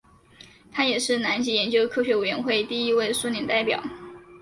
[0.71, 3.79] 他也是南极研究科学委员会第一位苏联代表。